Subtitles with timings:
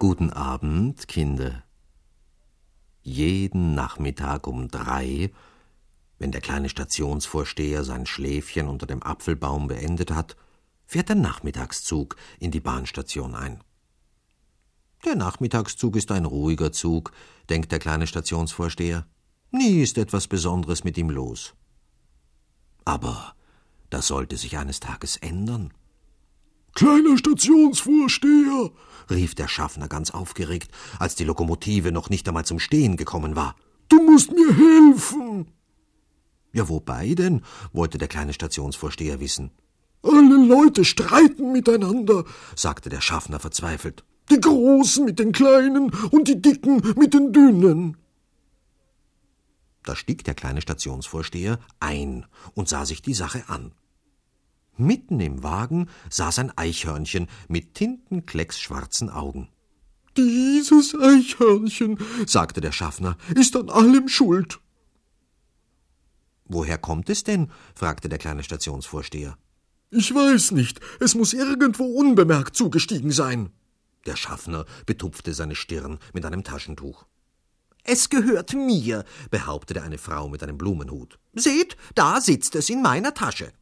[0.00, 1.64] Guten Abend, Kinder.
[3.02, 5.32] Jeden Nachmittag um drei,
[6.20, 10.36] wenn der kleine Stationsvorsteher sein Schläfchen unter dem Apfelbaum beendet hat,
[10.86, 13.64] fährt der Nachmittagszug in die Bahnstation ein.
[15.04, 17.10] Der Nachmittagszug ist ein ruhiger Zug,
[17.50, 19.04] denkt der kleine Stationsvorsteher.
[19.50, 21.54] Nie ist etwas Besonderes mit ihm los.
[22.84, 23.34] Aber
[23.90, 25.72] das sollte sich eines Tages ändern.
[26.78, 28.70] Kleiner Stationsvorsteher,
[29.10, 33.56] rief der Schaffner ganz aufgeregt, als die Lokomotive noch nicht einmal zum Stehen gekommen war.
[33.88, 35.48] Du musst mir helfen.
[36.52, 37.42] Ja, wobei denn?
[37.72, 39.50] wollte der kleine Stationsvorsteher wissen.
[40.04, 44.04] Alle Leute streiten miteinander, sagte der Schaffner verzweifelt.
[44.30, 47.96] Die Großen mit den Kleinen und die Dicken mit den Dünnen.
[49.82, 52.24] Da stieg der kleine Stationsvorsteher ein
[52.54, 53.72] und sah sich die Sache an.
[54.78, 59.48] Mitten im Wagen saß ein Eichhörnchen mit tintenklecksschwarzen Augen.
[60.16, 64.60] Dieses Eichhörnchen, sagte der Schaffner, ist an allem schuld.
[66.44, 67.50] Woher kommt es denn?
[67.74, 69.36] fragte der kleine Stationsvorsteher.
[69.90, 73.50] Ich weiß nicht, es muss irgendwo unbemerkt zugestiegen sein.
[74.06, 77.06] Der Schaffner betupfte seine Stirn mit einem Taschentuch.
[77.84, 81.18] Es gehört mir, behauptete eine Frau mit einem Blumenhut.
[81.32, 83.52] Seht, da sitzt es in meiner Tasche.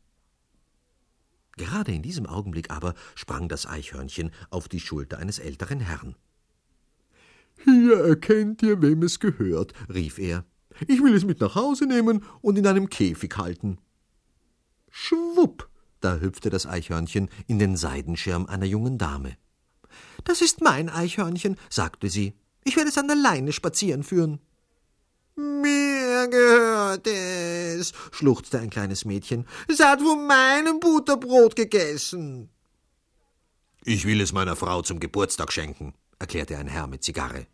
[1.57, 6.15] Gerade in diesem Augenblick aber sprang das Eichhörnchen auf die Schulter eines älteren Herrn.
[7.65, 10.45] Hier erkennt ihr, wem es gehört, rief er.
[10.87, 13.79] Ich will es mit nach Hause nehmen und in einem Käfig halten.
[14.91, 19.37] Schwupp, da hüpfte das Eichhörnchen in den Seidenschirm einer jungen Dame.
[20.25, 22.35] Das ist mein Eichhörnchen, sagte sie.
[22.65, 24.41] Ich werde es an der Leine spazieren führen.
[25.37, 29.47] Mir gehört es, schluchzte ein kleines Mädchen.
[29.69, 32.49] Es hat von meinem Butterbrot gegessen.
[33.85, 37.47] Ich will es meiner Frau zum Geburtstag schenken, erklärte ein Herr mit Zigarre.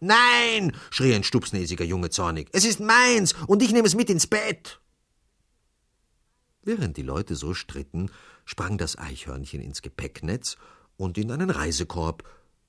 [0.00, 2.48] Nein, schrie ein stupsnäsiger Junge zornig.
[2.52, 4.80] Es ist meins und ich nehme es mit ins Bett.
[6.64, 8.10] Während die Leute so stritten,
[8.44, 10.56] sprang das Eichhörnchen ins Gepäcknetz
[10.96, 12.24] und in einen Reisekorb.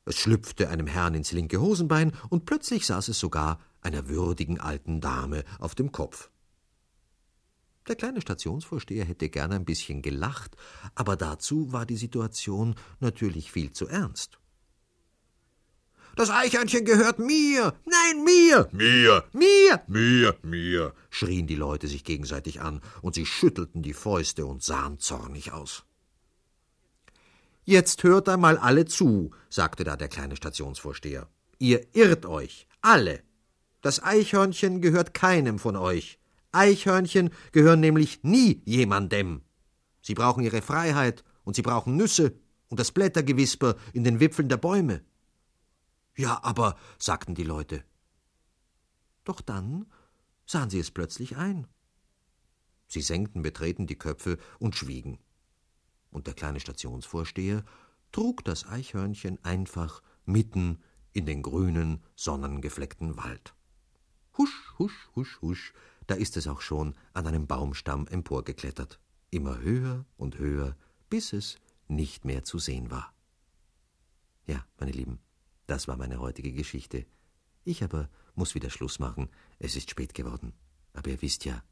[0.06, 5.02] Es schlüpfte einem Herrn ins linke Hosenbein und plötzlich saß es sogar einer würdigen alten
[5.02, 6.30] Dame auf dem Kopf.
[7.88, 10.56] Der kleine Stationsvorsteher hätte gern ein bisschen gelacht,
[10.96, 14.40] aber dazu war die Situation natürlich viel zu ernst.
[16.16, 17.74] Das Eichhörnchen gehört mir.
[17.86, 18.70] Nein, mir.
[18.72, 19.24] Mir.
[19.34, 19.82] Mir.
[19.88, 20.36] Mir.
[20.44, 20.94] Mir.
[21.10, 25.84] schrien die Leute sich gegenseitig an, und sie schüttelten die Fäuste und sahen zornig aus.
[27.66, 31.28] Jetzt hört einmal alle zu, sagte da der kleine Stationsvorsteher.
[31.58, 33.24] Ihr irrt euch, alle.
[33.84, 36.18] Das Eichhörnchen gehört keinem von euch.
[36.54, 39.42] Eichhörnchen gehören nämlich nie jemandem.
[40.02, 42.40] Sie brauchen ihre Freiheit und sie brauchen Nüsse
[42.70, 45.04] und das Blättergewisper in den Wipfeln der Bäume.
[46.16, 47.84] Ja, aber, sagten die Leute.
[49.26, 49.86] Doch dann
[50.46, 51.68] sahen sie es plötzlich ein.
[52.88, 55.20] Sie senkten betreten die Köpfe und schwiegen.
[56.10, 57.66] Und der kleine Stationsvorsteher
[58.14, 63.54] trug das Eichhörnchen einfach mitten in den grünen, sonnengefleckten Wald.
[64.38, 65.74] Husch, husch, husch, husch,
[66.08, 69.00] da ist es auch schon an einem Baumstamm emporgeklettert,
[69.30, 70.76] immer höher und höher,
[71.10, 71.58] bis es
[71.88, 73.14] nicht mehr zu sehen war.
[74.46, 75.20] Ja, meine Lieben,
[75.68, 77.06] das war meine heutige Geschichte.
[77.64, 79.30] Ich aber muss wieder Schluss machen,
[79.60, 80.54] es ist spät geworden.
[80.94, 81.64] Aber ihr wisst ja,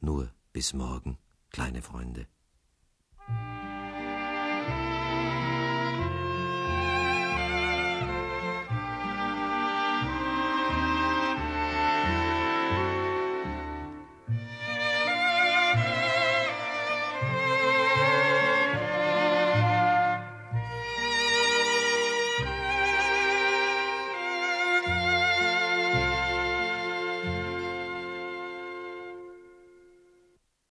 [0.00, 1.18] nur bis morgen,
[1.50, 2.26] kleine Freunde.